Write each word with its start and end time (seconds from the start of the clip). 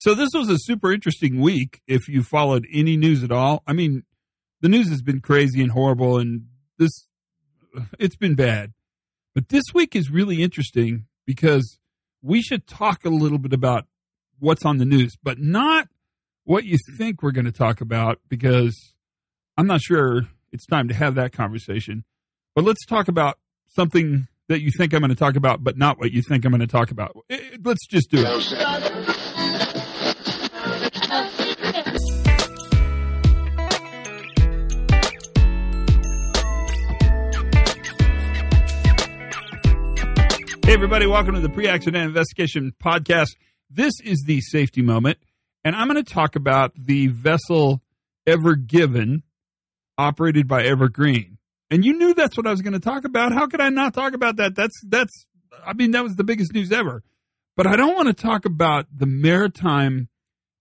So 0.00 0.14
this 0.14 0.30
was 0.32 0.48
a 0.48 0.56
super 0.58 0.90
interesting 0.90 1.40
week 1.40 1.82
if 1.86 2.08
you 2.08 2.22
followed 2.22 2.66
any 2.72 2.96
news 2.96 3.22
at 3.22 3.30
all. 3.30 3.62
I 3.66 3.74
mean, 3.74 4.04
the 4.62 4.70
news 4.70 4.88
has 4.88 5.02
been 5.02 5.20
crazy 5.20 5.62
and 5.62 5.70
horrible 5.70 6.16
and 6.18 6.46
this 6.78 7.06
it's 7.98 8.16
been 8.16 8.34
bad. 8.34 8.72
But 9.34 9.50
this 9.50 9.64
week 9.74 9.94
is 9.94 10.10
really 10.10 10.42
interesting 10.42 11.04
because 11.26 11.78
we 12.22 12.40
should 12.40 12.66
talk 12.66 13.04
a 13.04 13.10
little 13.10 13.36
bit 13.36 13.52
about 13.52 13.86
what's 14.38 14.64
on 14.64 14.78
the 14.78 14.86
news, 14.86 15.16
but 15.22 15.38
not 15.38 15.88
what 16.44 16.64
you 16.64 16.78
think 16.96 17.22
we're 17.22 17.30
going 17.30 17.44
to 17.44 17.52
talk 17.52 17.82
about 17.82 18.20
because 18.26 18.94
I'm 19.58 19.66
not 19.66 19.82
sure 19.82 20.28
it's 20.50 20.64
time 20.66 20.88
to 20.88 20.94
have 20.94 21.14
that 21.16 21.32
conversation. 21.32 22.04
But 22.54 22.64
let's 22.64 22.86
talk 22.86 23.08
about 23.08 23.38
something 23.66 24.28
that 24.48 24.62
you 24.62 24.70
think 24.76 24.94
I'm 24.94 25.00
going 25.00 25.10
to 25.10 25.14
talk 25.14 25.36
about, 25.36 25.62
but 25.62 25.76
not 25.76 25.98
what 25.98 26.10
you 26.10 26.22
think 26.22 26.46
I'm 26.46 26.52
going 26.52 26.60
to 26.60 26.66
talk 26.66 26.90
about. 26.90 27.14
Let's 27.62 27.86
just 27.86 28.10
do 28.10 28.24
it. 28.26 29.76
Hey, 40.70 40.74
everybody, 40.74 41.04
welcome 41.04 41.34
to 41.34 41.40
the 41.40 41.48
Pre 41.48 41.66
Accident 41.66 42.04
Investigation 42.04 42.72
Podcast. 42.80 43.30
This 43.68 43.92
is 44.04 44.22
the 44.24 44.40
safety 44.40 44.82
moment, 44.82 45.18
and 45.64 45.74
I'm 45.74 45.88
going 45.88 46.00
to 46.00 46.08
talk 46.08 46.36
about 46.36 46.70
the 46.76 47.08
vessel 47.08 47.82
Ever 48.24 48.54
Given, 48.54 49.24
operated 49.98 50.46
by 50.46 50.62
Evergreen. 50.62 51.38
And 51.72 51.84
you 51.84 51.94
knew 51.94 52.14
that's 52.14 52.36
what 52.36 52.46
I 52.46 52.52
was 52.52 52.62
going 52.62 52.74
to 52.74 52.78
talk 52.78 53.04
about. 53.04 53.32
How 53.32 53.48
could 53.48 53.60
I 53.60 53.70
not 53.70 53.94
talk 53.94 54.14
about 54.14 54.36
that? 54.36 54.54
That's, 54.54 54.80
that's, 54.86 55.26
I 55.66 55.72
mean, 55.72 55.90
that 55.90 56.04
was 56.04 56.14
the 56.14 56.22
biggest 56.22 56.54
news 56.54 56.70
ever. 56.70 57.02
But 57.56 57.66
I 57.66 57.74
don't 57.74 57.96
want 57.96 58.06
to 58.06 58.14
talk 58.14 58.44
about 58.44 58.86
the 58.96 59.06
maritime 59.06 60.08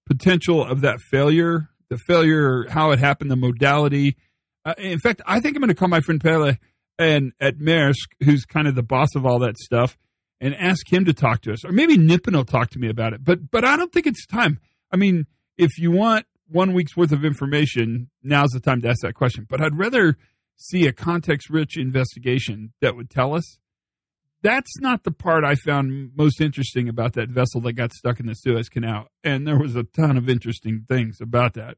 potential 0.07 0.65
of 0.65 0.81
that 0.81 1.01
failure, 1.01 1.69
the 1.89 1.99
failure, 1.99 2.65
how 2.67 2.89
it 2.89 2.97
happened, 2.97 3.29
the 3.29 3.35
modality. 3.35 4.17
Uh, 4.65 4.73
in 4.79 4.97
fact, 4.97 5.21
I 5.27 5.39
think 5.39 5.55
I'm 5.55 5.61
going 5.61 5.69
to 5.69 5.75
call 5.75 5.87
my 5.87 6.01
friend 6.01 6.19
Pele 6.19 6.57
and 6.99 7.31
at 7.39 7.57
Maersk, 7.57 8.11
who's 8.23 8.45
kind 8.45 8.67
of 8.67 8.75
the 8.75 8.83
boss 8.83 9.15
of 9.15 9.25
all 9.25 9.39
that 9.39 9.57
stuff, 9.57 9.97
and 10.39 10.53
ask 10.55 10.91
him 10.91 11.05
to 11.05 11.13
talk 11.13 11.41
to 11.41 11.53
us, 11.53 11.65
or 11.65 11.71
maybe 11.71 11.97
Nippon 11.97 12.35
will 12.35 12.45
talk 12.45 12.69
to 12.71 12.79
me 12.79 12.89
about 12.89 13.13
it. 13.13 13.23
But 13.23 13.49
but 13.49 13.65
I 13.65 13.75
don't 13.75 13.91
think 13.91 14.05
it's 14.05 14.27
time. 14.27 14.59
I 14.91 14.97
mean, 14.97 15.25
if 15.57 15.79
you 15.79 15.91
want 15.91 16.25
one 16.47 16.73
week's 16.73 16.95
worth 16.95 17.11
of 17.11 17.25
information, 17.25 18.09
now's 18.21 18.49
the 18.49 18.59
time 18.59 18.81
to 18.81 18.89
ask 18.89 19.01
that 19.01 19.15
question. 19.15 19.47
But 19.49 19.61
I'd 19.61 19.77
rather 19.77 20.17
see 20.55 20.85
a 20.87 20.91
context-rich 20.91 21.77
investigation 21.77 22.73
that 22.81 22.95
would 22.95 23.09
tell 23.09 23.33
us. 23.33 23.57
That's 24.41 24.79
not 24.79 25.03
the 25.03 25.11
part 25.11 25.43
I 25.43 25.55
found 25.55 26.11
most 26.15 26.39
interesting 26.39 26.87
about 26.87 27.13
that 27.13 27.29
vessel 27.29 27.59
that 27.61 27.73
got 27.73 27.91
stuck 27.91 28.19
in 28.19 28.25
the 28.25 28.33
Suez 28.33 28.69
Canal, 28.69 29.07
and 29.23 29.45
there 29.45 29.59
was 29.59 29.75
a 29.75 29.83
ton 29.83 30.17
of 30.17 30.29
interesting 30.29 30.85
things 30.87 31.19
about 31.19 31.53
that. 31.55 31.77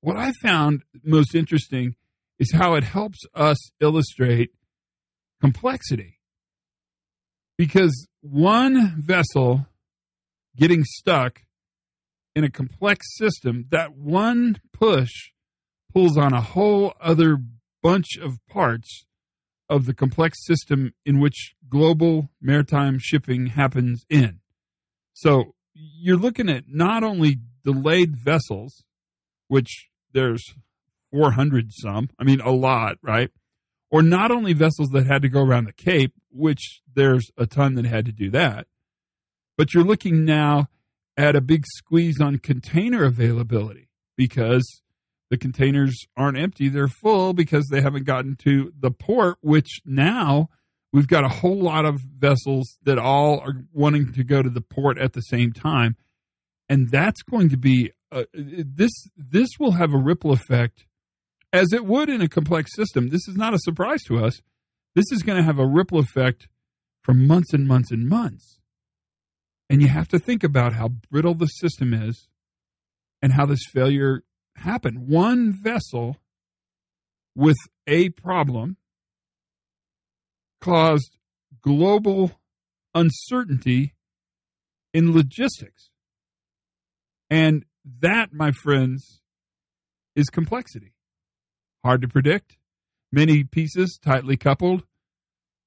What 0.00 0.16
I 0.16 0.32
found 0.42 0.82
most 1.04 1.34
interesting 1.34 1.94
is 2.38 2.52
how 2.52 2.74
it 2.74 2.84
helps 2.84 3.18
us 3.34 3.58
illustrate 3.80 4.50
complexity. 5.40 6.18
Because 7.56 8.08
one 8.20 8.94
vessel 9.00 9.66
getting 10.56 10.84
stuck 10.84 11.42
in 12.34 12.44
a 12.44 12.50
complex 12.50 13.06
system, 13.16 13.66
that 13.70 13.96
one 13.96 14.60
push 14.72 15.10
pulls 15.92 16.16
on 16.16 16.32
a 16.32 16.40
whole 16.40 16.94
other 17.00 17.38
bunch 17.82 18.16
of 18.20 18.38
parts 18.48 19.04
of 19.68 19.86
the 19.86 19.94
complex 19.94 20.38
system 20.46 20.94
in 21.04 21.20
which 21.20 21.54
global 21.68 22.30
maritime 22.40 22.98
shipping 22.98 23.46
happens 23.46 24.04
in. 24.08 24.40
So 25.12 25.54
you're 25.74 26.16
looking 26.16 26.48
at 26.48 26.64
not 26.68 27.02
only 27.02 27.38
delayed 27.64 28.16
vessels, 28.16 28.84
which 29.48 29.88
there's 30.12 30.42
400 31.12 31.72
some, 31.72 32.10
I 32.18 32.24
mean, 32.24 32.40
a 32.40 32.50
lot, 32.50 32.96
right? 33.02 33.30
Or 33.90 34.02
not 34.02 34.30
only 34.30 34.52
vessels 34.52 34.88
that 34.90 35.06
had 35.06 35.22
to 35.22 35.28
go 35.28 35.42
around 35.42 35.64
the 35.64 35.72
Cape, 35.72 36.12
which 36.30 36.82
there's 36.94 37.30
a 37.36 37.46
ton 37.46 37.74
that 37.74 37.86
had 37.86 38.04
to 38.06 38.12
do 38.12 38.30
that, 38.30 38.66
but 39.56 39.72
you're 39.72 39.84
looking 39.84 40.24
now 40.24 40.68
at 41.16 41.34
a 41.34 41.40
big 41.40 41.64
squeeze 41.66 42.20
on 42.20 42.38
container 42.38 43.04
availability 43.04 43.88
because 44.16 44.82
the 45.30 45.36
containers 45.36 46.06
aren't 46.16 46.38
empty. 46.38 46.68
They're 46.68 46.88
full 46.88 47.32
because 47.32 47.66
they 47.68 47.80
haven't 47.80 48.04
gotten 48.04 48.36
to 48.44 48.72
the 48.78 48.90
port, 48.90 49.36
which 49.40 49.80
now 49.84 50.48
we've 50.92 51.08
got 51.08 51.24
a 51.24 51.28
whole 51.28 51.60
lot 51.60 51.84
of 51.84 52.00
vessels 52.00 52.78
that 52.84 52.98
all 52.98 53.40
are 53.40 53.64
wanting 53.72 54.12
to 54.12 54.24
go 54.24 54.42
to 54.42 54.50
the 54.50 54.60
port 54.60 54.98
at 54.98 55.12
the 55.12 55.20
same 55.20 55.52
time. 55.52 55.96
And 56.68 56.90
that's 56.90 57.22
going 57.22 57.48
to 57.50 57.56
be 57.56 57.92
uh, 58.12 58.24
this. 58.34 58.92
This 59.16 59.48
will 59.58 59.72
have 59.72 59.92
a 59.92 59.98
ripple 59.98 60.32
effect, 60.32 60.84
as 61.52 61.72
it 61.72 61.84
would 61.84 62.08
in 62.08 62.20
a 62.20 62.28
complex 62.28 62.74
system. 62.74 63.08
This 63.08 63.26
is 63.28 63.36
not 63.36 63.54
a 63.54 63.58
surprise 63.58 64.02
to 64.04 64.24
us. 64.24 64.40
This 64.94 65.06
is 65.12 65.22
going 65.22 65.38
to 65.38 65.44
have 65.44 65.58
a 65.58 65.66
ripple 65.66 65.98
effect 65.98 66.48
for 67.02 67.14
months 67.14 67.52
and 67.52 67.66
months 67.66 67.90
and 67.90 68.08
months. 68.08 68.58
And 69.70 69.82
you 69.82 69.88
have 69.88 70.08
to 70.08 70.18
think 70.18 70.42
about 70.42 70.74
how 70.74 70.88
brittle 70.88 71.34
the 71.34 71.46
system 71.46 71.92
is 71.92 72.28
and 73.20 73.32
how 73.32 73.46
this 73.46 73.62
failure 73.72 74.22
happened. 74.56 75.08
One 75.08 75.52
vessel 75.52 76.16
with 77.34 77.56
a 77.86 78.10
problem 78.10 78.76
caused 80.60 81.18
global 81.62 82.32
uncertainty 82.94 83.94
in 84.92 85.12
logistics. 85.12 85.90
And 87.30 87.64
that, 88.00 88.32
my 88.32 88.52
friends, 88.52 89.20
is 90.16 90.26
complexity. 90.26 90.94
Hard 91.84 92.02
to 92.02 92.08
predict, 92.08 92.56
many 93.12 93.44
pieces 93.44 93.98
tightly 94.02 94.36
coupled, 94.36 94.84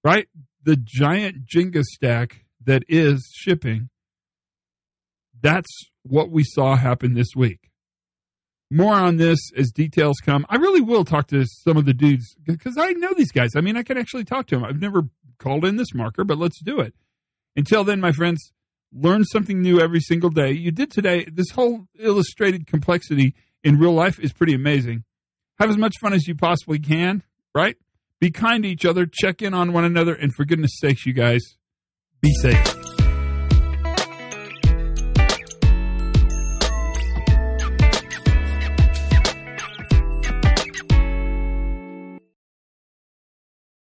right? 0.04 0.28
The 0.64 0.76
giant 0.76 1.46
Jenga 1.46 1.84
stack 1.84 2.46
that 2.66 2.84
is 2.88 3.32
shipping. 3.34 3.90
That's 5.42 5.70
what 6.04 6.30
we 6.30 6.44
saw 6.44 6.76
happen 6.76 7.14
this 7.14 7.36
week. 7.36 7.72
More 8.70 8.94
on 8.94 9.18
this 9.18 9.40
as 9.58 9.72
details 9.72 10.18
come. 10.24 10.46
I 10.50 10.56
really 10.56 10.82
will 10.82 11.04
talk 11.04 11.28
to 11.28 11.46
some 11.46 11.78
of 11.78 11.86
the 11.86 11.94
dudes 11.94 12.36
because 12.44 12.78
I 12.78 12.92
know 12.92 13.14
these 13.18 13.32
guys. 13.32 13.52
I 13.56 13.62
mean, 13.62 13.76
I 13.76 13.84
can 13.84 13.98
actually 13.98 14.24
talk 14.24 14.48
to 14.48 14.56
them. 14.56 14.64
I've 14.64 14.82
never 14.82 15.04
called 15.40 15.66
in 15.66 15.76
this 15.76 15.94
marker, 15.94 16.24
but 16.24 16.38
let's 16.38 16.62
do 16.64 16.80
it. 16.80 16.94
Until 17.56 17.84
then, 17.84 18.00
my 18.00 18.12
friends, 18.12 18.54
learn 18.94 19.24
something 19.26 19.62
new 19.62 19.82
every 19.82 20.00
single 20.00 20.30
day. 20.30 20.52
You 20.52 20.72
did 20.72 20.92
today. 20.92 21.26
This 21.30 21.50
whole 21.52 21.88
illustrated 22.00 22.68
complexity 22.68 23.34
in 23.64 23.78
real 23.78 23.94
life 23.94 24.20
is 24.20 24.32
pretty 24.32 24.54
amazing. 24.54 25.04
Have 25.62 25.70
as 25.70 25.78
much 25.78 26.00
fun 26.00 26.12
as 26.12 26.28
you 26.28 26.34
possibly 26.34 26.80
can, 26.80 27.22
right? 27.54 27.78
Be 28.20 28.32
kind 28.32 28.64
to 28.64 28.70
each 28.70 28.84
other, 28.84 29.06
check 29.06 29.44
in 29.44 29.54
on 29.54 29.74
one 29.74 29.86
another, 29.86 30.16
and 30.16 30.34
for 30.34 30.44
goodness 30.44 30.72
sakes, 30.80 31.06
you 31.06 31.14
guys, 31.14 31.42
be 32.20 32.32
safe. 32.42 32.81